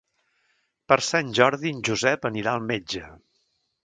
[0.91, 3.03] Per Sant Jordi en Josep anirà al metge.